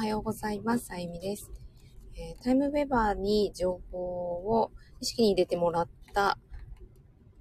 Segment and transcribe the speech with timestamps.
[0.00, 0.90] はようございます。
[0.94, 1.50] あゆみです、
[2.16, 6.38] えー、タイムウェバーに情報を意識に入れてもらった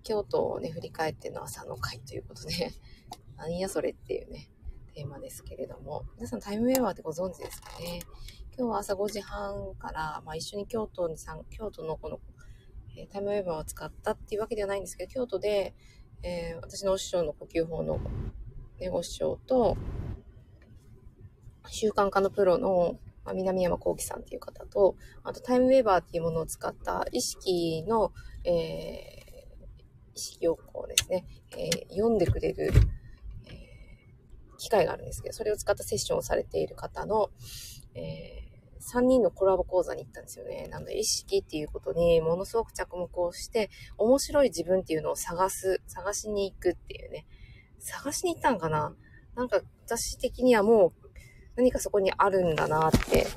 [0.04, 2.74] 京都をね、振り返っての朝の会ということで、
[3.40, 4.50] 何やそれっていうね、
[4.94, 8.02] テーマですけれども、皆さんタイムウェバーってご存知ですかね？
[8.58, 12.20] 今日は朝5時半から、まあ、一緒に京都にさん、京都のこの、
[12.98, 15.74] えー、タイムウェバーを使ったっていうわけではないんですけど、京都で、
[16.24, 18.02] えー、私のお師匠の呼吸法の、
[18.82, 19.78] ね、お師匠と、
[21.68, 23.00] 習慣化のプロの、
[23.34, 28.12] 南山幸喜さんっていう方と、あとタイムウェーバーっていうものを使った意識の、
[28.44, 32.72] えー、意識をこうですね、えー、読んでくれる、
[33.46, 37.30] えー、機会があるんですけど、それを使ったセッションをされている方の、
[37.94, 40.68] えー、3人のコラボ講座に行ったんですよね。
[40.70, 47.28] なので、意識っていうことにものすごく着目をして、面白い自分っていうのを探す、探しに行くっていうね。
[47.80, 48.96] 探しに行ったんかな？
[49.36, 50.99] なんか私的にはもう
[51.60, 53.28] 何かそこにあるんだなって、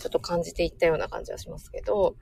[0.00, 2.14] ちょっと感じていったような感じはしますけど、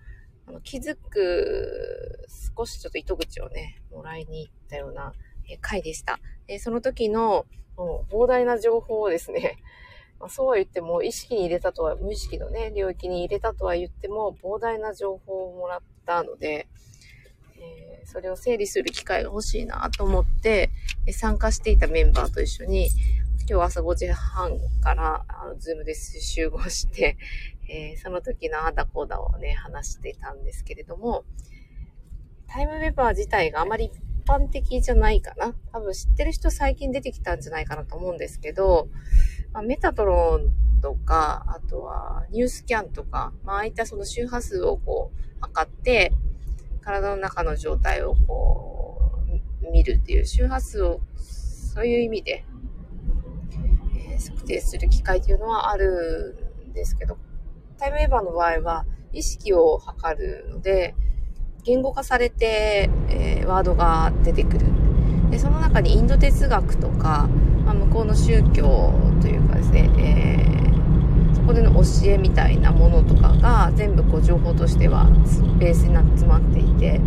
[0.46, 5.12] あの気づく少しちょっと糸口をね、もらいに行ったような
[5.60, 6.18] 回でした。
[6.46, 7.44] でその時の
[7.76, 9.58] 膨大な情報をですね、
[10.18, 16.68] まあ、そうは言っても意識に入れたとは、無意識のね、領域に入れたとは言っても膨大な情報をもらったので、
[17.60, 20.70] えー、それを整理する機会が欲しいなと思って、
[21.12, 22.88] 参加していたメンバーと一緒に、
[23.50, 27.16] 今日朝5時半から、あの、ズームで集合して、
[27.70, 31.24] えー、その時のああだこうだをね、話してたんですけれども、
[32.46, 33.92] タイムウェーバー自体があまり一
[34.26, 35.54] 般的じゃないかな。
[35.72, 38.90] 多分知ってる人最近出てきたんじゃないかなと思うんですけど、
[39.54, 46.12] まあ、メタトロンとか、あとはニュースキャンとか、まあ、ああいったその周波数をこう、測って、
[46.82, 49.22] 体の中の状態をこ
[49.62, 52.44] う、見るっていう周波数を、そういう意味で
[54.18, 56.36] 測定する機会というのはある
[56.68, 57.16] んですけど、
[57.78, 60.94] タイムウェーバーの場合は意識を測るので、
[61.64, 64.66] 言語化されて、えー、ワードが出てくる。
[65.30, 67.28] で、その中にインド哲学とか、
[67.64, 75.06] まあ、向こうの宗教というかですね、えー、そこでの教えみたいなものとかが全部こう情報としては
[75.58, 77.00] ベースになって詰まっていて、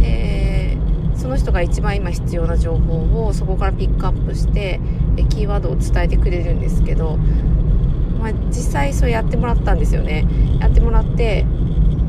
[0.00, 0.45] で、
[1.26, 4.78] その人が一番今必要な情報をそこからピックアップして
[5.28, 10.24] キーワードを伝えてくれるんですけど、まあ、実際それやってもらったんですよね
[10.60, 11.44] やってもらって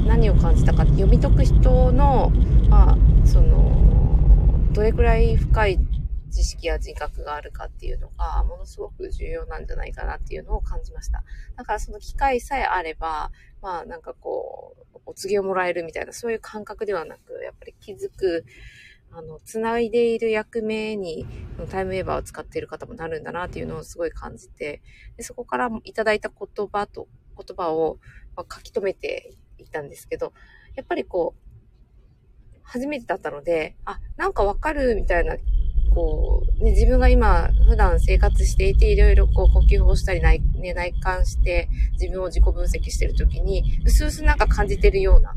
[0.06, 2.30] 何を感じたかって読み解く人の,、
[2.70, 5.80] まあ、そのどれくらい深い
[6.30, 11.24] 知識や自覚があるかっていうのがものすごく重要なんじゃないかなっていうのを感じました。
[11.56, 13.32] だからその機会さえあれば、
[13.64, 18.46] まあなんかこう、お告げをもらえるみたいなそういう感覚ではなく、やっぱり気づく
[19.12, 21.26] あの、つないでいる役目に、
[21.70, 24.82] タイムウェーバーを使っている方もなるんだなっていうのをすごい感じて、
[25.18, 28.00] でそこからいただいた言葉と、言葉を、
[28.36, 30.34] ま書き留めていったんですけど、
[30.76, 31.48] やっぱりこう、
[32.64, 35.38] 初めてだったので、あ、なんかわかるみたいな、
[35.96, 45.36] こう、ね、自分が今、普段生活していて、いろいろこう、呼吸法したり内、ね、内観して、自分を自己分析してるときに、うすうすなんか感じてるような、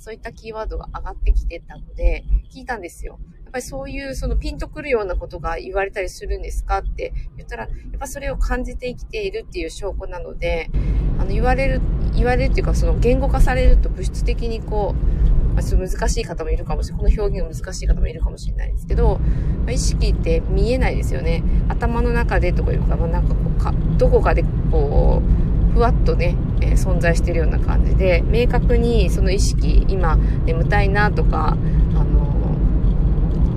[0.00, 3.18] そういったキーワードが上がってきてたので、聞いたんですよ。
[3.44, 10.70] やっぱりそういうそのピンとくるようなことが言われたりするんですかって言ったら、やっぱそれを感じて生きているっていう証拠なので、
[11.18, 11.82] あの言われる、
[12.14, 17.12] 言われるっていうかその言語化されると物質的にこう、まあ、ちょっと難しい方もいるかもしれない。
[17.12, 21.42] この表現が難しい方もいるかもしれないですけど、まあ、意識って見えないですよね。
[21.68, 31.56] 頭の中でとかいうか、まあ、なんかこうか、どこかでこう、ふわっとね、えー、存在してるような感じで、明確にその意識、今眠たいなとか、
[31.94, 32.56] あの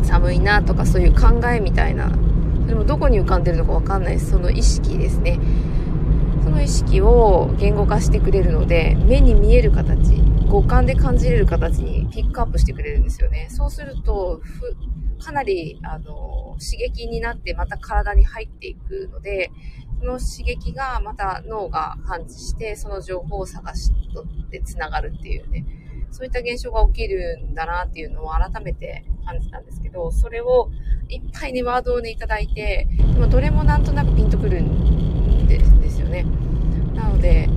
[0.01, 2.12] ー、寒いなとかそういう考えみたいな、
[2.68, 5.40] でもどこに浮かんでるのかわかんないその意識ですね。
[6.44, 13.47] その意識を言語化してくれるので、目に見える形、五感で感じれる形にピックアップしてくれるんですよね。
[13.50, 19.52] そうするとふ、かなり、あの、刺激になってまた体に入っていくので、
[20.03, 25.66] その刺激がまた脳が感知して、その情報を探し取って繋がるっていうね、
[26.11, 30.70] そういった現象が起きるんだなっていうのを改めて感じたんですけど、それを
[31.08, 36.26] いっぱいにワードをね、いただいて、でもどれもなんとなくピンとくるんですよね。
[36.94, 37.47] なので、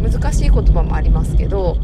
[0.00, 1.78] 難しい言葉もありますけど、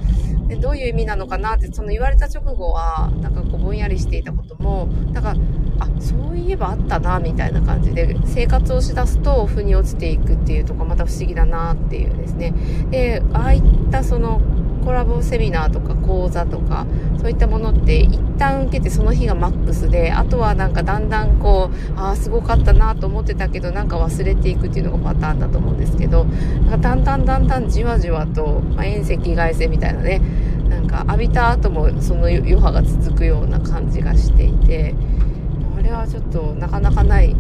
[0.48, 5.34] でどういう意味なのかなって、その言われた直後は、なんかこうぼんやりしていたことも、なんか、
[5.78, 12.54] あ、そういえばあったな、みたいな感じで、生活をしだすと、腑に落ちていくっていうとこまた不思議だなっていうですね。
[12.90, 14.40] で、ああいったその
[14.88, 16.86] コラボセミナーとか講座とか、
[17.18, 30.22] そういったものって一旦受けてその日がマックスで、あとはなんかだんだんこう、ああ、すごかったなと思ってたけど、なんか忘れていくっていうのがパターンだと思うんですけど、なんかだんだんだんだんじわじわと、まあ、遠赤外線みたいなね、
[30.70, 34.94] なんか浴びた後もその余波が続くような感じがしていて、
[35.78, 37.36] あれはちょっとなかなかない、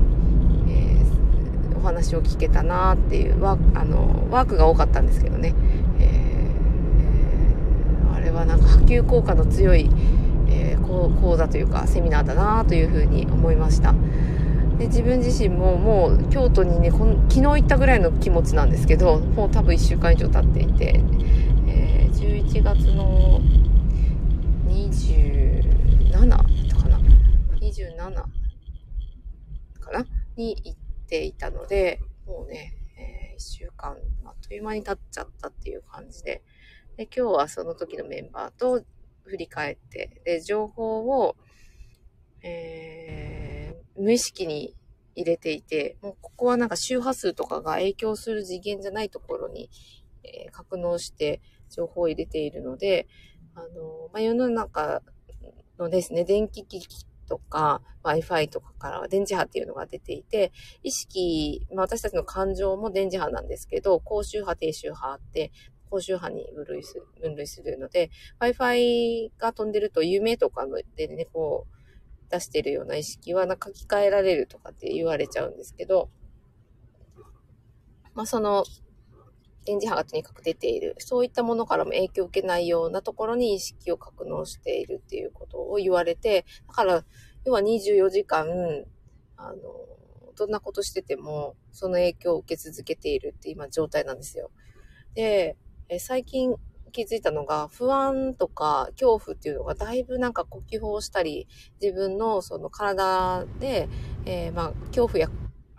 [1.74, 5.54] お話を聞けたなっていうワあのワークが多かったんですけどね、
[8.28, 9.88] れはなんか波及効果の強い、
[10.48, 13.94] えー、講座というかセミナーだなというふうに思いました。
[14.78, 21.00] で自分自身ももう京都にねこの昨日行ったぐらいの気持ちなんですけどもう多分1週間以上経っていて、
[21.66, 23.40] えー、11月の
[24.68, 27.00] 27かな
[27.60, 28.14] ？27
[29.80, 30.06] かな？
[30.36, 30.78] に行っ
[31.08, 36.42] ていたのでもうね、えー、1週間あっという間に経っちゃったっていう感じで
[36.98, 38.82] で今日はその時のメンバーと
[39.24, 41.36] 振り返ってで情報を、
[42.42, 43.38] えー
[43.98, 44.74] 無意識に
[45.14, 49.68] 入れていて、もうここはなんか周波数とかが影響する次元じゃないところに、
[50.22, 53.08] えー、格納して情報を入れているので、
[53.54, 55.02] あの、まあ、世の中
[55.78, 60.52] のですね、電気機器とか Wi-Fi とかからは電磁波っていうのが出ていて、
[60.84, 65.50] 意識、まあ、私たちの感情も電磁波なんですけど、高周波、低周波って、
[65.88, 76.10] 高周波に分類する、分類するので、Wi-Fi が飛んでると夢とかでね、こう、出してるような意識は、な書き換えられるとかって言われちゃうんですけど、
[78.14, 78.64] まあ、その、
[79.64, 80.94] 電磁波がとにかく出ている。
[80.98, 87.04] そういったものからも影響を受けないようなところに意識を格納しているっていうことを言われて、だから、
[87.44, 88.46] 要は24時間、
[89.36, 89.58] あの、
[90.36, 94.50] どんなことしてても、その影響を受け続けているって今状態なんですよ。
[95.14, 95.56] で、
[95.88, 96.54] え最近
[96.92, 101.46] 気づいたのが、不安とか恐怖っていうのがだいぶなんか呼吸法したり、
[101.80, 103.88] 自分のその体で、
[104.26, 105.28] えー、まあ、恐怖や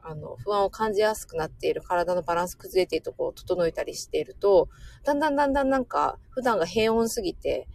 [0.01, 4.69] あの、不安を感じやすくなっている体のバランス崩れているところを整えたりしていると、
[5.03, 7.67] だんだんだんだんなんか普段が平穏すぎて、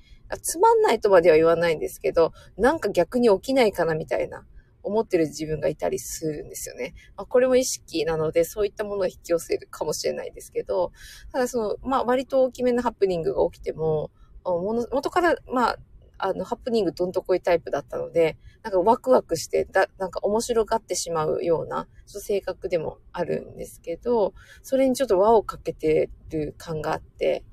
[0.43, 4.45] つまんないとまでは言わないんですけど、なんか逆に起きないかなみたいな。
[4.85, 6.95] 思ってる自分がいたりするんですよね。
[7.17, 10.93] まあ、これも意識なので、そういったものを引き寄せるかもしれないですけど、
[11.33, 14.11] ただその、まあ、割と大きめなハプニングが起きても、
[14.45, 15.79] もの元から、まあ、
[16.19, 24.33] あの、ハプニングどんとこいタイプだったので、なんかワクワクして、だ、なんか面白がってしまうような、ちょっと性格でもあるんですけど、
[24.63, 27.45] それにちょっと輪をかけてる感があって、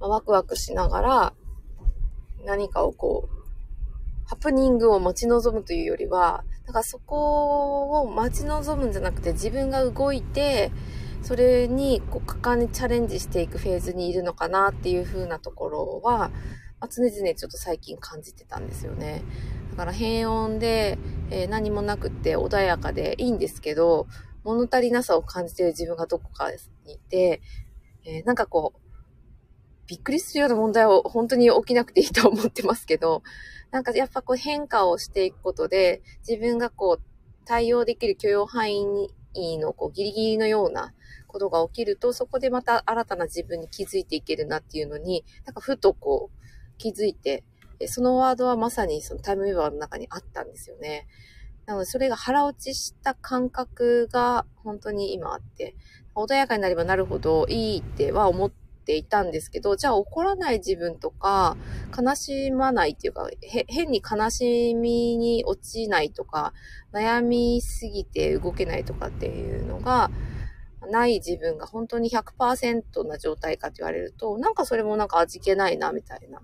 [0.00, 1.34] まあ、ワクワクしながら、
[2.44, 3.41] 何かをこう、
[4.32, 10.72] ハプニングを待ち望むというよりは、だからそこを待ち望むんじゃなくて自分が動いて、
[11.20, 16.30] それにこう果敢にチャレンジしていくフェーズにいるのかなっていう風なところは、
[16.80, 19.22] まあ、常々ちょっと最近感じてたんですよね。
[19.72, 20.96] だから平穏で、
[21.28, 24.06] えー、何もなくて穏やかでいいんですけど、
[24.44, 26.50] 物足りなさを感じてる自分がどこか
[26.86, 27.42] にいて、
[28.06, 28.81] えー、なんかこう、
[29.86, 33.22] びっくりするような問題は本当に起きなくていいと思ってますけど、
[33.70, 37.02] なんかやっぱこう変化をしていくことで、自分がこう
[37.44, 40.92] 対応できる許容範囲のこうギリギリのような
[41.26, 47.44] ことが起きると、そこでまた新たな自分に気づいていけるなっていうのに、なんかふとこう気づいて、
[47.86, 51.06] そのワードはまさにそのタイムウェーバーの中にあったんですよね。
[51.66, 55.74] なのでそれが腹落ちした感覚が本当に今あって、
[56.14, 61.56] 穏やかになればなるほどいいっては思ってていたんですけど、じゃあ怒らない自分とか、
[61.96, 66.52] 悲しまないっていうか、変に悲しみに落ちないとか、
[66.92, 70.10] 悩みすぎて動けないとかっていうのが、
[70.90, 76.40] ない自分が本当に100%な状態かって言われると、なんかそれもなんか味気ないな、みたいな。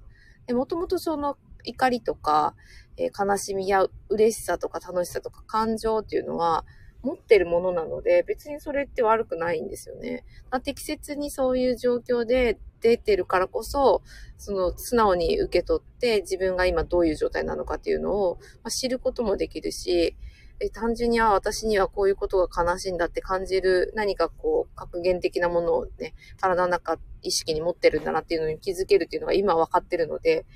[0.46, 2.54] で、もともとその怒りとか、
[2.96, 6.64] えー、悲しみや嬉しさとか楽しさとか感情っていうのは、
[7.02, 10.24] 持ってるものなので、別にそれって悪くないんですよね。
[10.64, 14.02] 適切にそういう状況で出てるからこそ、
[14.36, 20.16] その素直に受け取って自分が今どういう状態なのかっていうのを、ま知ることもできるし、
[20.60, 30.46] え単純には私にはこういうことが悲しいんだって感じる何かこう格言的なものをね、体の中意識に持ってるんだなっていうのに気づけるっていうのが今分かってるので、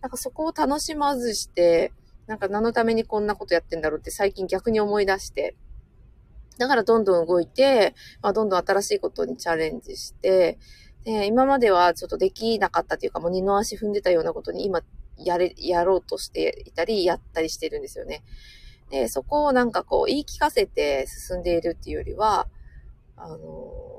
[0.00, 1.92] なんかそこを楽しまずして、
[2.26, 5.54] なんか何のためにこんなことやってんだろうって最近逆に思い出して、
[6.62, 10.58] だからどんどん動いて、まあ、どんどん新しいことにチャレンジして、
[11.04, 14.82] で今まではちょっとできなかったというか、もう二の足踏んでたようなことに今
[15.16, 18.22] やれ、やろうとしていたり、やったりしてるんですよね。
[18.90, 22.46] で、そこをなんかこう言い聞かせて進んでいるっていうよりは、
[23.16, 23.91] あの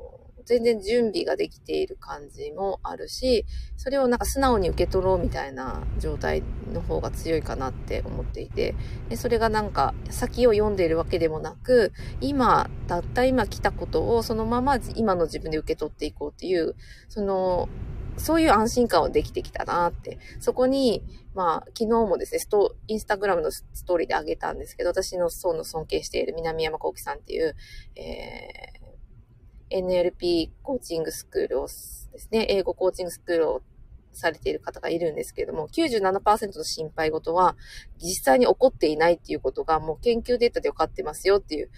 [0.45, 3.45] 全然準備ができている感じもあるし、
[3.77, 8.75] それをなんか素直に受け取ろうみたいな状態の方が強いかなって思っていて、
[9.09, 16.75] でそれがなんか先を読んでいるわけでもなく、今、たった今来たことをそのまま今の自分で受け取っていこうっていう、
[17.09, 17.69] その、
[18.17, 20.19] そういう安心感はできてきたなって。
[20.39, 27.55] そこに、まあ、昨日もですね、スト、インスタグラムのストーリーであげたんですけど、私の層の尊敬している南山幸喜さんっていう、
[27.95, 28.82] えー
[29.73, 31.69] NLP コーチングスクールをで
[32.19, 33.61] すね、英語コーチングスクールを
[34.13, 37.55] されている方がいるんですけれども、97%の心配事は
[37.97, 41.71] 実際に起こっていないっていうことがもう研究データで分かってますよっていう。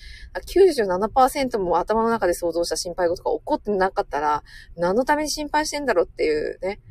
[0.46, 4.44] 97%も頭の中で想像した心配事が起こってなかったら、
[4.76, 6.82] 何のために心配してんだろうっていうね。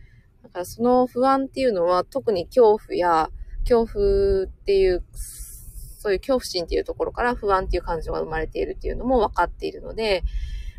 [0.42, 3.30] だからその不安っていうのは特に恐怖や
[3.68, 5.04] 恐怖っていう、
[5.98, 10.22] そういう恐怖心っていうところから不安っていう感情が生まれているっていうのも分かっているので、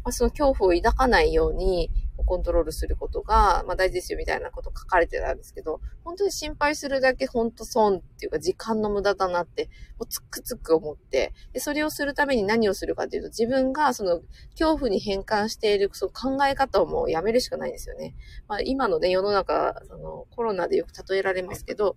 [0.05, 1.89] まあ、その恐怖を抱かないように
[2.25, 9.65] コントロールすることが、まあ、大事ですよみたいなこと書かれてたんですけど、本当に心配するだけ本当損っていうか時間の無駄だなって、
[9.97, 14.21] もうつくつく思って、で、それをするために何をするかっていうと、自分がその
[14.51, 18.15] 恐怖に変換しているその考え方をもうやめるしかないんですよね。
[18.47, 21.95] まあ、今のね、世の中、そのコロナでよく例えられますけど、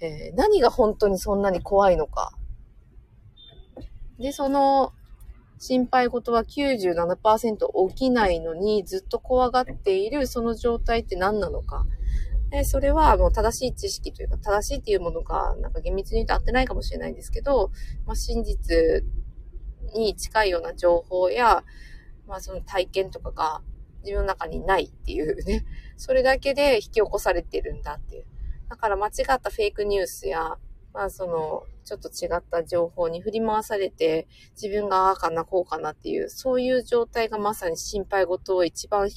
[0.00, 2.32] えー、何が本当にそんなに怖いのか。
[4.18, 4.92] で、その
[5.60, 11.84] 心配事は97%起きないのにずっと怖がっているその状態って何なのか。
[12.50, 17.70] でそれはもう正しい知識というか、正しいっていうものがなんか厳密に言うと合ってないかもしれないんですけど、
[18.06, 19.04] まあ、真実
[19.94, 21.62] に近いような情報や、
[22.26, 23.60] まあその体験とかが
[24.02, 25.66] 自分の中にないっていうね、
[25.98, 28.24] それだけで引き起こされてるんだっていう。
[28.70, 30.56] だから間違ったフェイクニュースや、
[30.92, 34.28] まあその、ちょっと違った情報に振り回されて、
[34.60, 39.08] 自分がああかな、こうかなっていう、そういう状態がまさに心配事を一番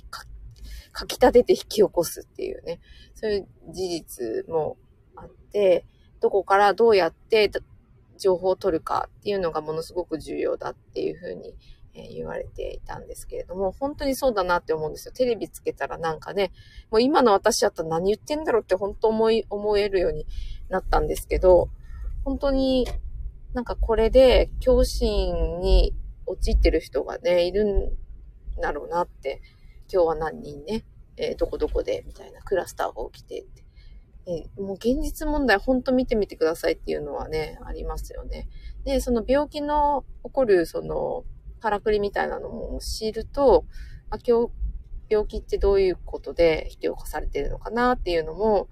[0.91, 2.79] かき立てて引き起こすっていうね、
[3.15, 4.77] そういう事実も
[5.15, 5.85] あって、
[6.19, 7.51] どこからどうやって
[8.17, 11.53] 情報を取るかっていうのがものすごく重要だっていうふうに
[11.95, 15.13] え言われていたんですけれども、本当にそうだなって思うんですよ。
[15.13, 16.51] テレビつけたらなんかね、
[16.89, 20.25] もう今の私だったら何言ってんだろうって本当思い、思えるように
[20.69, 21.69] なったんですけど、
[22.25, 22.87] 本当に
[23.53, 25.93] なんかこれで恐心に
[26.25, 29.41] 陥ってる人がね、いるんだろうなって、
[29.91, 30.85] 今日は何人ね、
[31.17, 33.63] えー、どこどこで、みたいなクラスターが起きてって。
[34.25, 38.47] えー、もう現実問題ほんと見てみてくださいっていうのはね、ありますよね。
[38.85, 41.25] で、その病気の起こる、その、
[41.63, 43.63] からくりみたいなのも知ると、
[44.09, 48.67] あ、病気ってどういうことで引き起こされてるのかなっていうのも、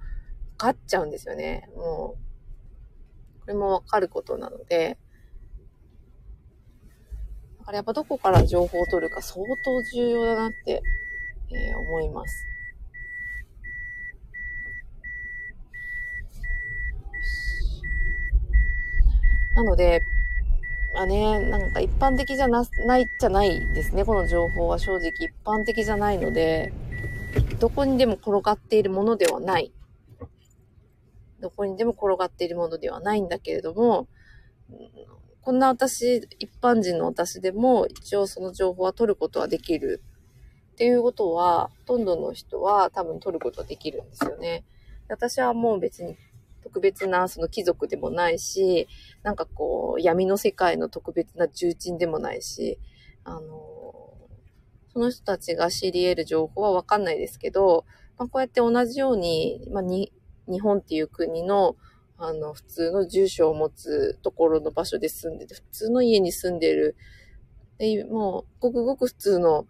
[0.52, 1.70] 分かっちゃうんですよね。
[1.78, 2.18] も
[3.38, 4.98] う、これもわかることなので、
[7.60, 10.82] だからやっぱどこから情報を取るか相当重要だなって、
[11.50, 12.46] えー、思います。
[19.56, 20.02] なので、
[20.94, 24.04] まあね、なんか一般的じゃな、ないじゃないですね。
[24.04, 26.74] この情報は正直一般的じゃないので、
[27.60, 29.72] どこにでも転がっているものではない
[31.42, 34.08] どこにでも転がっているものではないんだけれども、
[35.42, 40.02] こんな私、一般人の私でも一応その情報は取ることはできる
[40.74, 44.64] っていうことは、ほとんどの人は多分取ることはできるんですよね。
[45.10, 46.16] 私はもう別に
[46.62, 48.88] 特別なその貴族でもないし、
[49.24, 52.80] なんかこう闇の世界の特別な重鎮でもないし、
[53.24, 53.92] あの、
[54.94, 57.86] その人たちが知り得る情報はわかんないですけど、
[58.18, 60.12] まあ、こうやって同じように、まあ、に、
[60.48, 61.76] 日本っていう国の、
[62.18, 66.96] あの、普通の住所を持つところの場所で住んでて、普通の家に住んでる、
[67.78, 69.66] でもう、ごくごく普通の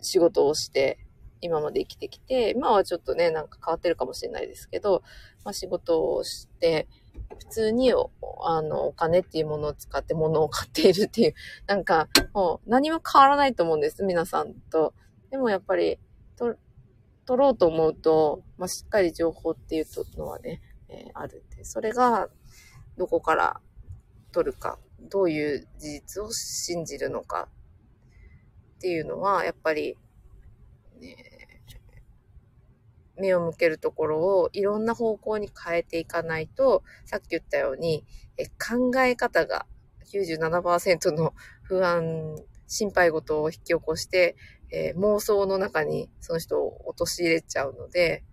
[0.00, 0.98] 仕事をして、
[1.42, 5.02] 今まで生きてきて、今はちょっとね、なんか変わってるかもしれないですけど、
[5.44, 6.88] まあ仕事をして、
[7.38, 11.34] 普通にあの、お金っていうものを使って物を買っているっていう、
[11.66, 14.94] なんか、もう何も変わらないと思うんです、皆さんと。
[15.30, 15.98] でもやっぱり、
[16.36, 16.56] と、
[17.24, 22.28] 取ろうと思うと、まあ、しっかり情報っていうのはね、えー、あるんで、それが
[22.96, 23.60] どこから
[24.32, 27.48] 取るか、どういう事実を信じるのか
[28.76, 29.96] っていうのは、やっぱり、
[31.00, 31.16] ね、
[33.16, 38.04] 目を向けるところをいろんな方向に変えていかないと、さっき言ったように、
[38.38, 39.66] え考え方が
[40.12, 44.36] 97%の不安、心配事を引き起こして、
[44.70, 48.24] えー、妄想の中にその人を陥れちゃうので、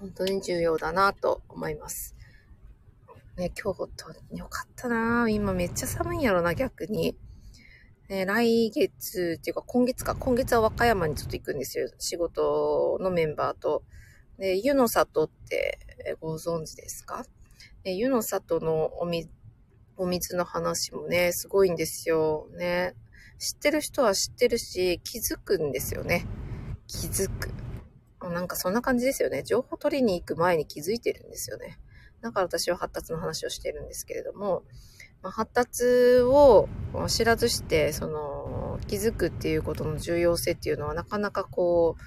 [0.00, 2.14] 本当に重要だなと思います。
[3.36, 7.16] ね、今日とよかったな今めっちゃ寒いんやろな、逆に。
[8.08, 11.88] ね、来月っていうか今月か、今月は和歌山にちょっと行くんですよ。
[11.98, 13.82] 仕事のメンバーと。
[14.38, 15.78] で、湯の里って
[16.20, 17.24] ご存知ですか？
[17.84, 19.30] 湯の里のお水、
[19.96, 22.48] お水の話もね、すごいんですよ。
[22.56, 22.94] ね。
[23.38, 26.26] 知ってる人は知ってるし、気づくんですよね。
[26.86, 27.50] 気づく。
[28.20, 29.42] なんかそんな感じですよね。
[29.42, 31.78] 情報取りに行く前に気づいてるんですよね。
[32.22, 34.62] だから私は発達の話をしてるんですけれども、
[35.24, 35.84] ま、発達
[36.20, 36.68] を
[37.08, 42.02] 知らずして、その、気づくっていうことの重要性っていうのはなかなかこう、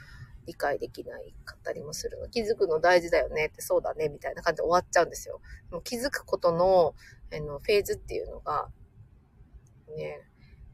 [0.45, 2.29] 理解できないかったりもするの。
[2.29, 5.41] 気づくの大事だよねって、そうだね、みたいな感じで終わっちゃうんですよ。
[5.71, 6.93] もう気づくことの、
[7.33, 8.69] あの、フェーズっていうのが、
[9.97, 10.21] ね、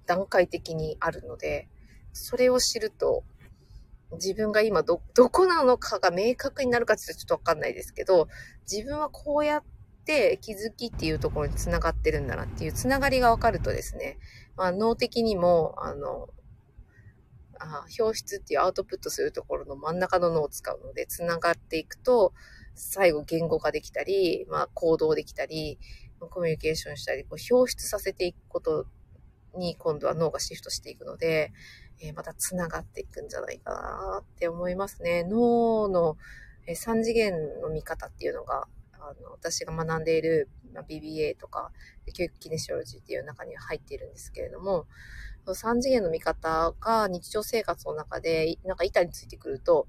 [0.05, 1.69] 段階的にあるので、
[2.11, 3.23] それを知ると、
[4.11, 8.27] 自分が今ど、どこなのかが明確になるかって言うとちょっとわかんないですけど、
[8.69, 9.63] 自分はこうやっ
[10.05, 14.17] て気づきっていうところにつながってるんだなっていうつながりがわかるとですね、
[14.55, 16.29] まあ脳的にも、あの、
[17.59, 22.33] あ表出っていうアウトプットするところの真ん中の脳を使うので、つながっていくと、
[22.75, 25.79] 最後言語化できたり、まあ行動できたり、
[26.19, 28.85] コミュニケーションしたり、こう表出させていくこと
[29.55, 31.51] に今度は脳がシフトしていくので、
[32.01, 35.23] えー、また繋がっていくんじゃないかなって思いますね。
[35.23, 36.17] 脳の、
[36.65, 38.67] え3次元の見方っていうのが、
[39.05, 41.71] あの私が学んでいる、ま BBA とか、
[42.13, 44.87] 教育キネシオロジーっていう中に入っているんですけれども、
[45.45, 49.87] 3次元の見方が日常生活の中で、なんか板についてくると、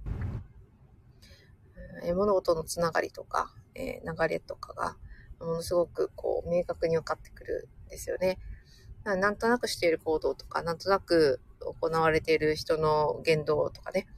[2.02, 4.96] え物事のつながりとか、え、流れとかが、
[5.38, 8.38] ものすごくこう、明確に分かってくるんですよね。
[9.04, 14.08] なんとなくしている行動とか、なんとなく行われている人の言動とかね、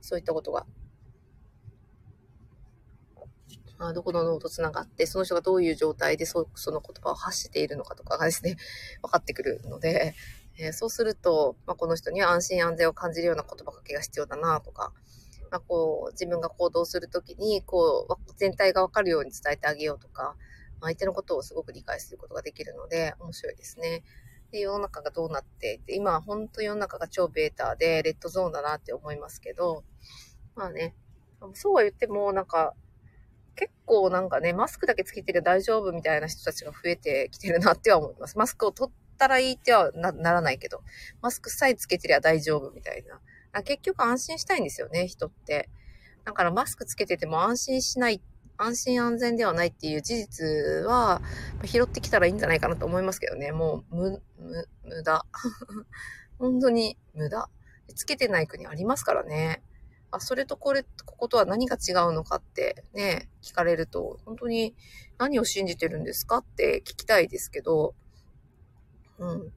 [0.00, 0.66] そういったことが、
[3.78, 8.56] あどこの脳と繋がって、その人がどういう状態でそその言葉を発しているのかとかがですね、
[9.02, 10.14] 分かってくるので、
[10.58, 14.92] えー、そうすると、まあ、この人には安心安全を感じるような言葉かけが必要だなとか、
[15.50, 20.36] まあ、こう、自分が行動するときに、こう、全体がわかるように伝えてあげようとか、
[20.80, 24.02] 相手のことをすごく理解することができるので、面白いですね。
[24.50, 29.84] で、世の中がどうなっていて、今は本当世の中が超ベータで、レッドゾーンだなって思いますけど、
[30.54, 30.94] まあね、
[31.54, 32.74] そうは言っても、なんか、
[33.56, 38.38] 結構なんかね、マスクだけつけてる大丈夫みたいな人たちが増えてきてるなっては思います。
[38.38, 40.82] マスクを取ったらいいってはならないけど、
[41.22, 43.20] マスクさえつけてりゃ大丈夫みたいな。
[43.52, 45.68] あ結局安心したいんですよね、人って。
[46.24, 48.20] だからマスクつけてても安心しない
[48.58, 50.44] 安心安全ではないっていう事実
[50.86, 51.20] は、
[51.64, 53.52] 拾ってきたらいいんじゃないかなと思いますけどね。
[53.52, 55.24] もう、む、む、無駄。
[56.38, 57.48] 本当に無駄。
[57.94, 59.62] つけてない国ありますからね。
[60.16, 64.74] あ、それとこれ、こことは何が違うのかってね、聞かれると、本当に
[65.18, 67.94] 何を信じてるんですかって聞きたいですけど、
[69.18, 69.52] うん。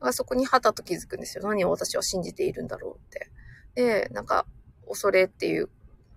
[0.00, 1.44] だそこにはたと気づくんですよ。
[1.44, 3.30] 何を私は信じているんだろうって。
[3.74, 4.46] で、なんか、
[4.88, 5.68] 恐れっていう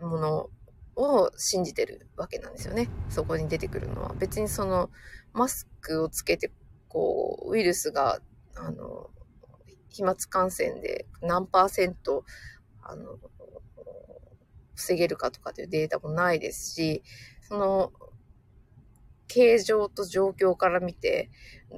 [0.02, 0.50] もの
[0.96, 2.90] を信じてるわけなんですよね。
[3.10, 4.14] そこに出てくるのは。
[4.18, 4.90] 別にその、
[5.34, 6.52] マスクをつけて、
[6.88, 8.20] こう、ウイルスが、
[8.56, 9.10] あの、
[9.90, 12.24] 飛沫感染で何パーセント、
[12.82, 13.18] あの、
[14.76, 17.04] 防げるかとかっていうデータもないですし、
[17.42, 17.92] その、
[19.28, 21.32] 形状と状況から見て、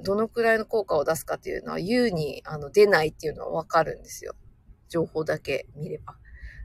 [0.04, 4.34] どのくらいの効果を出すかっていうのは、優にあの出ないっていうのはわかるんですよ。
[4.88, 6.16] 情報だけ見れば。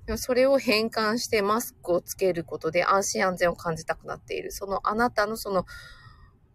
[0.05, 4.51] でもそれを変換してマスクをつけることで安心安全を感じたくなっている。
[4.51, 5.65] そのあなたのその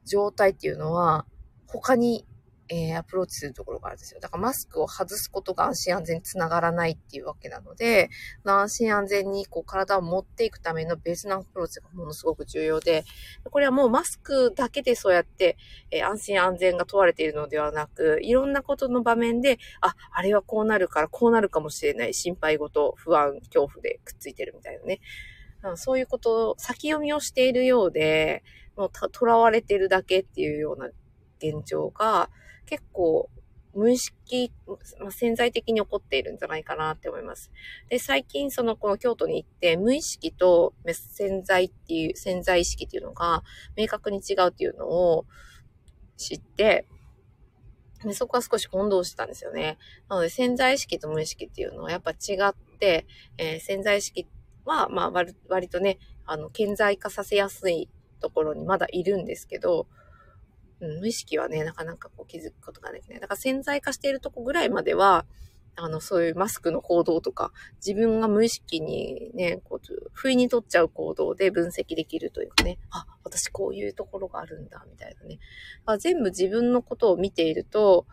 [0.05, 1.27] 状態っていうのは
[1.67, 2.27] 他に
[2.69, 4.21] えー、アプローチするところがあるんですよ。
[4.21, 8.11] だからマスクを外すことが安心安全につながらないっていうわけなので、
[8.45, 13.05] 安心安全にこう体を持っていくための別のアプローチがものすごく重要で、
[13.51, 15.57] これはもうマスクだけでそうやって、
[15.91, 25.01] えー、安心安全が問われているのではなく、いろんなことの場面で、あ、あれはこうなるからこうなるかもしれない心配事、不安、恐怖でくっついてるみたいなね。
[25.75, 28.45] そういうことを先読みをしているようで、
[28.77, 30.91] もう囚われてるだけっていうような
[31.39, 32.31] 現状が、
[32.67, 33.31] 結構
[33.75, 34.51] 無意識、
[34.99, 37.51] まあ、潜在的に起こっているんじゃないかなって思います。
[37.91, 43.43] で、最近そのこの京都に行って無意識と潜在っていう、潜在意識っていうのが
[43.77, 45.27] 明確に違うっていうのを
[46.17, 46.87] 知って、
[48.03, 49.79] でそこは少し混同したんですよね。
[50.09, 54.27] なので潜在意識と無意識っていうのはやっぱ違って、えー、潜在意識
[54.65, 57.89] はまあ割とね、あの、顕在化させやすい
[58.21, 59.87] ところにまだいるんですけど、
[60.81, 63.21] うん、無意識はね、なかなかこう気づくことができない。
[63.21, 65.27] だから潜在化しているとこぐらいまでは、
[65.79, 67.53] あの、そういうマスクの行動とか、
[67.87, 75.39] 自分が無意識にね、こう、不意に取っちゃう行動で分析できるというかね、あ、私こういうところがあるんだ、みたいなね。
[75.85, 78.07] あ全部自分のことを見ていると、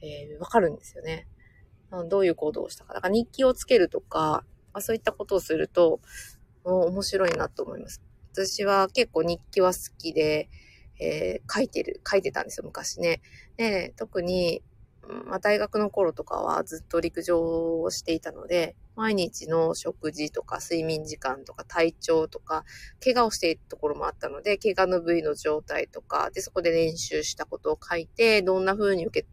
[0.00, 1.26] えー、わかるんですよね。
[2.08, 2.94] どういう行動をしたか。
[2.94, 6.00] だから日記をつけるとか、あ、そういったことをすると、
[6.62, 8.00] 面白いなと思います。
[8.32, 10.48] 私は結構日記は好きで、
[10.98, 13.20] えー、書いてる、書いてたんですよ、昔ね。
[13.56, 14.62] で、特に、
[15.26, 22.64] まあ、大学の頃とかはずっと陸上をしていたので、毎日の食事とか睡眠時間とか体調とか、
[23.02, 29.28] 怪我をしているところもあったので、怪我の部位の状態とか、で、そこで練習したことを書いて、どんな風に受け、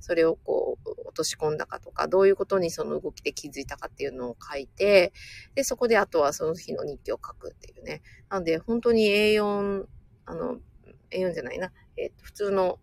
[0.00, 5.12] それをこう、落とし込んだかとか、どういうことにその動きで気づいたかっていうのを書いて、
[5.54, 8.00] で、そこであとはその日の日記を書くっていうね。
[8.30, 9.84] なんで、本当に A4、
[10.24, 10.60] あの、
[11.10, 12.78] A4 じゃないな、えっ、と、普通の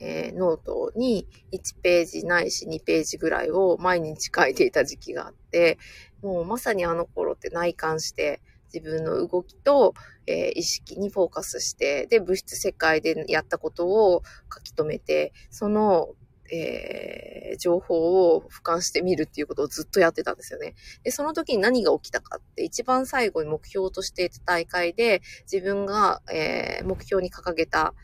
[0.00, 5.78] えー、ノートに1ページないし2ページぐらいを毎日書いていた時期があって、
[6.22, 8.40] もうまさにあの頃って内観して
[8.72, 9.94] 自分の動きと、
[10.26, 14.22] えー、意識にフォーカスして、で、物質世界でやったことを
[14.54, 16.10] 書き留めて、その、
[16.50, 20.74] えー、情報を俯瞰してみるっていうことをずっとやってたんですよね。
[21.02, 27.94] で、その時に何が起きたかって、一番最後に目標としていた大会で、自分が、えー、目標に掲げた、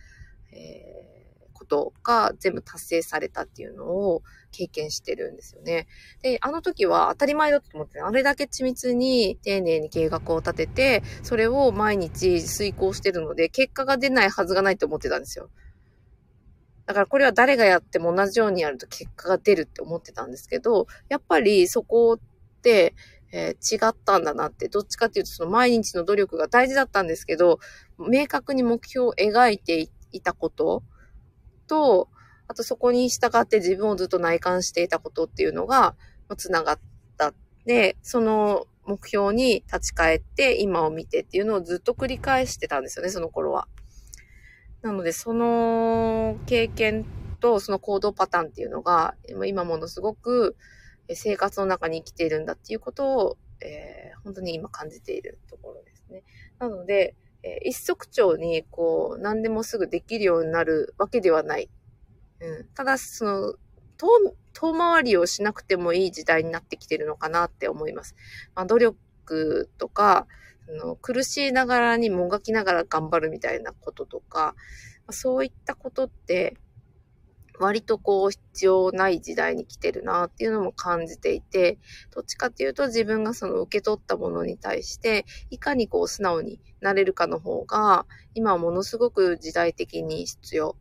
[0.52, 1.04] えー
[1.64, 5.86] ことが全部達成されたっていうのを経験してるんですよね。
[6.22, 15.48] で、あの時は当たり前だと思って、あれだけ緻密に丁寧に計画を立てて、それを毎日遂行してるので、結果が出ないはずがないと思ってたんですよ。
[16.86, 22.94] だからこれは誰がやっても同じようにやると結果が出るって思ってたんですけど、やっぱりそこって、
[23.32, 27.58] えー、違ったんだなって、どっちかっていうとその毎日の努力が大事だったんですけど、
[27.98, 30.82] 明確に目標を描いていたこと
[31.66, 32.08] と、
[32.46, 35.96] あとそこに従って自分をずっと内観していたことっていうのが、
[36.36, 36.78] つながっ
[37.16, 37.32] た
[37.64, 43.66] で、その目標に立ち返って今を見てっていうのをずっと繰り返してたんですよね、その頃は。
[44.84, 47.06] なので、その経験
[47.40, 49.14] とその行動パターンっていうのが、
[49.46, 50.56] 今ものすごく
[51.14, 56.22] 生活の中に生きているんだっていうことを、えー、本当に今感じているところですね。
[56.58, 61.70] なので、えー、一足長に、こう、何でもすぐできるようになるわけではない。
[62.40, 62.68] うん。
[62.74, 63.54] ただ、その、
[63.96, 68.14] 遠、遠回りをしなくてもいい時代になってきてるのかなって思います。
[68.54, 70.26] まあ、努力とか、
[70.68, 74.54] あの苦しいながらにもがきながら頑張るみたいなこととか、
[75.10, 76.56] そういったことって、
[77.60, 81.78] 割とこう必要ない時代に来てるなっていうのも感じていて、
[82.10, 90.76] どっちかっていうと自分がその受け取ったものに対して、いかにこう素直になれるかの方が、今はものすごく時代的に必要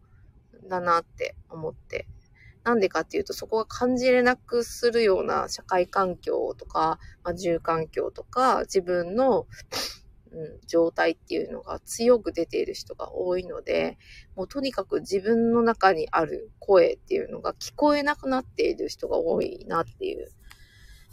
[0.67, 2.07] だなって思って。
[2.63, 9.47] なんでかっていうと、そこが感じれなくするような社会環境とか、まあ、住環境とか、自分の
[10.33, 13.97] うん、状態っていうのが強く出ている人が多いので、
[14.35, 20.31] もうとにかく自分の中にある声っていうのが聞こえなくなっている人が多いなっていう。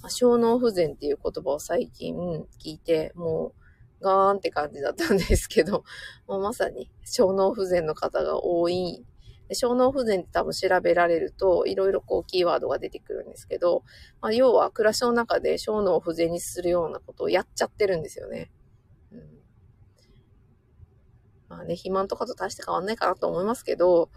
[0.02, 2.16] まあ、小脳不全っていう言葉を最近
[2.64, 3.52] 聞いて、も
[4.00, 5.84] うガーンって感じだったんですけど、
[6.26, 9.04] もうまさに小脳不全の方が多い。
[9.50, 13.82] で小脳不全って多分調べられると、いろいろこうキーワードが出てくるんですけど、
[14.20, 18.52] まあ、要は暮らしの中で小脳不全にするようなことをやっちゃってるんですよね。
[19.10, 19.20] うん
[21.48, 24.08] まあね、肥満とかと大して変わんないかなと思いますけど、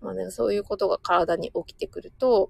[0.00, 2.48] まあね、そういうことが体に起きてくると、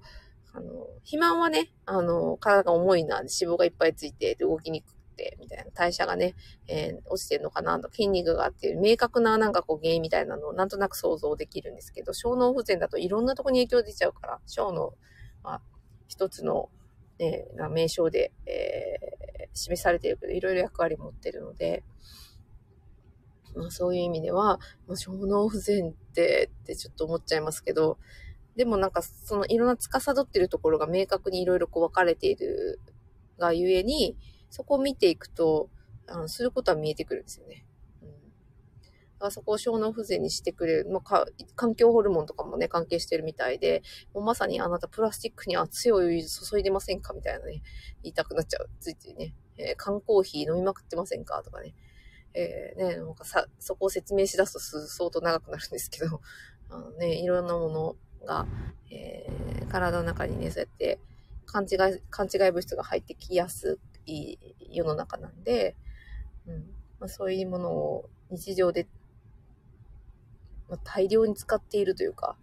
[0.54, 4.94] あの、肥満はね、あの、体が重いな、脂肪がいっぱいついて、動きにく、
[5.40, 6.34] みたいな、代謝がね、
[6.66, 14.94] えー、落ちてるのかなと、筋肉があっていう、明確ななんかこう原因みたいなのをなんとなく想像できるんですけど、小脳不全だといろんなとこに影響出ちゃうから、小脳
[15.42, 15.60] は
[16.08, 16.68] 一つの、
[17.18, 21.84] ね、名称で、えー、示されているけど、いろいろ役割持ってるので、
[23.54, 27.98] まあそういう意味では、まあ、小脳不全ってってちょっと思っちゃいますけど、
[28.56, 32.80] でもなんかそのいろんな司ってるところが明確にいろいろこう分かれている
[33.38, 34.16] がゆえに、
[34.52, 35.70] そこを見ていくと、
[36.06, 37.64] あの、することは見えてくるんですよね。
[38.02, 38.08] うん。
[38.10, 38.14] だ
[39.18, 41.24] からそこを小脳不全にしてくれる、まあ、
[41.56, 47.62] 環境ホルモンとかもね、関係してるみたいで、もうまさにあなたプラスチックに熱いお湯注いでませんかみたいなね、
[48.02, 48.68] 言いたくなっちゃう。
[48.78, 49.34] ついついね。
[49.56, 51.74] えー、缶コーヒー飲みまくってませんかとかね。
[52.34, 56.20] えー、ね、なんかさ、そこを説明しだすと相当長くなるんですけど、
[56.68, 58.46] あのね、いろんなものが、
[58.90, 60.98] えー、体の中にね、そうやって
[61.46, 64.38] 勘違い、勘違い物質が入ってきやすい
[64.70, 65.76] 世の中なんで、
[66.46, 66.56] うん
[67.00, 68.86] まあ、そういうものを日常で、
[70.68, 72.36] まあ、大量に使っているというか、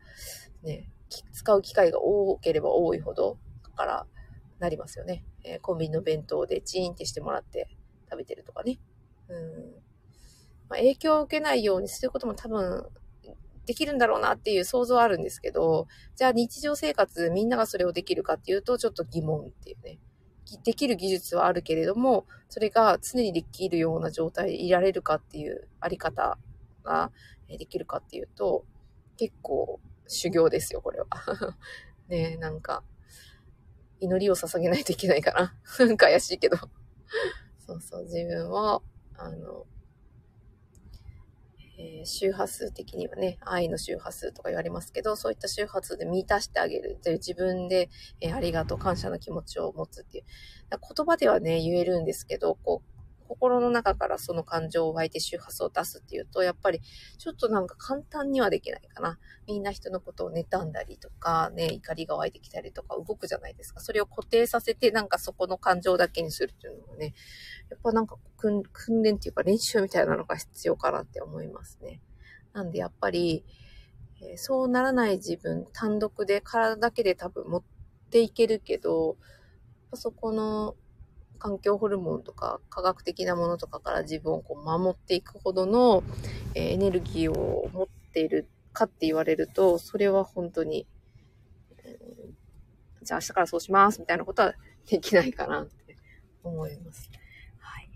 [0.63, 0.89] ね、
[1.31, 3.37] 使う機会が多ければ多いほど、
[3.79, 4.05] から
[4.59, 5.23] なりますよね。
[5.45, 7.69] えー、コンビニの弁当でチーンってしてもらって
[8.11, 8.77] 食べてるとかね。
[9.29, 9.37] うん
[10.67, 12.85] まあ、影響を受けないようにすることも多分
[13.65, 19.99] できるんだろうなっていう想像はあるんですけど、じゃあ日常生活みんながそれをできるかっていうと、ちょっと疑問っていうね。
[20.63, 26.37] できる技術はあるけれども、それが常にできるような状態でいられるかっていうあり方
[26.83, 27.11] が
[27.47, 28.65] できるかっていうと、
[29.17, 31.07] 結構修行ですよ、これは。
[32.07, 32.83] ねなんか、
[33.99, 35.85] 祈りを捧げないといけないかな。
[35.85, 36.57] なんか怪しいけど。
[37.65, 38.81] そうそう、自分は、
[39.17, 39.65] あの、
[41.79, 47.89] えー、周波数的にはね、愛の周波数とか言われますけど、そういった周波数で満たしてあげるという自分で、
[48.19, 50.25] えー、ありがとう、感謝の気持ちを持つっていう。
[50.71, 52.98] 言葉ではね、言えるんですけど、こう、
[53.29, 56.81] 心の中からその感情を湧いて周波数を出すっていうと、やっぱり
[57.19, 59.19] ちょっとなんか簡単にはできないかな。
[59.45, 63.81] みんな人のことを妬んだりとか、ね、怒りが湧いてきたりとか動くじゃないですか。
[63.81, 67.13] それを固定させて、なんかそこの感情だけにするっていうのもね、
[67.69, 68.63] やっぱなんか訓
[69.03, 72.01] 練っていうか練習みたいなのが必要かなって思いますね。
[72.53, 73.45] なんでやっぱり、
[74.23, 77.63] え、そうならない自分単独で体だけで多分持っ
[78.09, 79.17] ていけるけど、
[79.93, 80.75] そこの
[81.39, 86.03] 環境ホルモンとか科学的なものとかから自分をこう守っていくほどの、
[86.53, 90.85] え、エネルギーを持っているかって言われると、それは本当に、
[91.83, 94.53] えー、じゃあ明日からそうしますみたいなことは
[94.89, 95.95] できないかなって
[96.43, 97.09] 思います。
[97.57, 97.89] はい。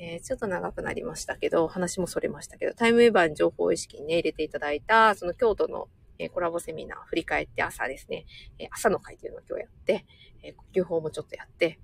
[0.00, 5.88] えー、ちょっと長くなりましたけど、話もそれましたけど、タイムウェーバーに情報意識にね、入れていただいた、その京都の
[6.20, 8.26] えコラボセミナー振り返って朝ですね、
[8.58, 10.04] え朝の会というのを今日やって、
[10.42, 11.78] え呼吸法もちょっとやって、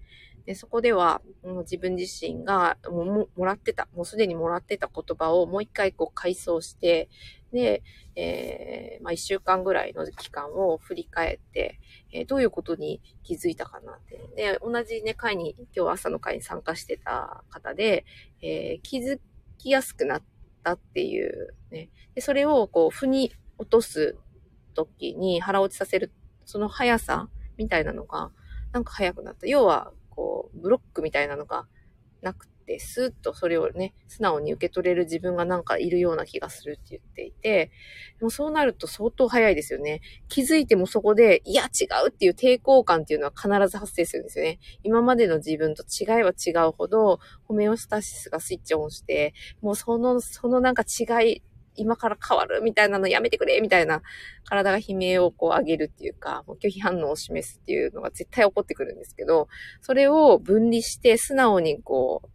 [0.46, 7.08] で、そこでは、もう自分自身がもももらってた、もうすでにもらってた言葉をもう一回こう回想して、
[7.52, 7.82] で、
[8.14, 11.80] えー、まあ一週間ぐらいの期間を振り返って、
[12.12, 14.20] えー、どういうことに気づいたかなって。
[14.36, 18.04] で、同じね、会に、今日朝の会に参加してた方で、
[18.40, 19.18] えー、気づ
[19.58, 20.22] きやすくなっ
[20.62, 21.90] たっていうね。
[22.14, 24.16] で、それをこう、腑に落とす
[24.74, 26.12] 時に腹落ちさせる、
[26.44, 28.30] その速さみたいなのが、
[28.72, 29.46] なんか速くなった。
[29.48, 31.68] 要は、こう、ブロックみたいなのが
[32.22, 37.70] なくて、スーッとそれをね、素直に受け取れる自分がなんかいるような気がするって言っていて、
[38.18, 40.00] でもそうなると相当早いですよね。
[40.28, 44.58] 気づいてもそこで、いや違うっていう抵抗感っていうのは必ず発生するんですよね。
[44.82, 51.42] 今までの自分と違いは違うほど、ホメオスタシスがスイッチオンして、もうその、そのなんか違い、
[51.76, 54.02] 今から変わるみたいなのやめてくれみたいな
[54.44, 59.48] 体が悲鳴をこう上げるっていうか、もう拒否反応を示すっていうのが絶対起こってくるんですけど、
[59.80, 62.28] それを分離して素直にこう、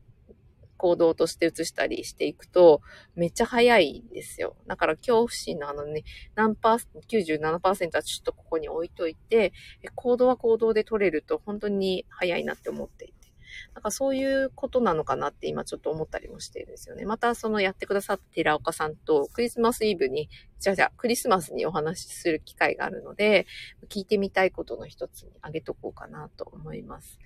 [0.81, 2.81] 行動として移したりしていくと、
[3.15, 4.55] めっちゃ早いんですよ。
[4.65, 9.53] だから恐怖心のあのね、何パーセント、97%はちょっとここに置いといて、
[9.93, 13.20] 行動は行動で取れると本当に早いなって思っていて。
[13.73, 17.05] なんかそういうことなのかなって今ちょっと思ったりもしてるんですよね。
[17.05, 23.45] またそのやってくださった寺岡さんとクリスマスイブに、じゃあじゃあクリスマスにお話しする機会があるので、
[23.89, 27.19] 聞いてみたいことの一つにあげとこうかなと思います。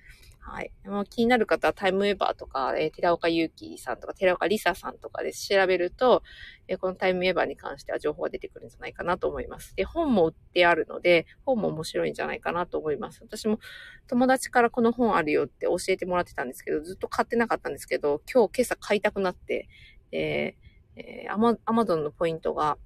[0.48, 0.70] はい。
[0.84, 6.22] もう気になる方はタイムウェバーとか、えー、寺岡祐希さんとか、寺岡里沙さんとかで調べると、
[6.68, 9.74] えー、このタイムウェバーに関しては情報が出てくるんじゃないかなと思います。
[9.74, 13.20] で、本も売ってあるので、本も面白いんじゃないかなと思います。
[13.24, 13.58] 私も
[14.06, 19.68] 友達からこの本あるよって教えてもらってたんですけど、ずっと買ってなかったんですけど、今日今朝買いたくなって、
[20.12, 22.78] えー、えー、アマアマゾンのポイントが、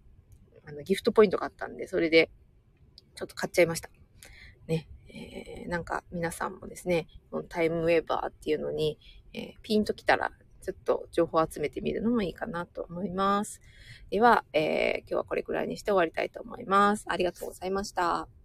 [0.66, 2.30] あの、ギフトポイントがあったんで、それで、
[3.16, 3.90] ちょっと買っちゃいました。
[4.66, 4.88] ね。
[5.12, 8.98] えー、なんか皆さんもですね、このタイムウェーバーっていうのに、
[9.32, 10.30] えー、ピンときたら、
[10.62, 13.60] ちょっと情報を集めてみるのもいいかなと思います。
[14.10, 17.04] では、えー、今日はこれくらいにして終わりたいと思います。
[17.08, 18.39] ありがとうございました。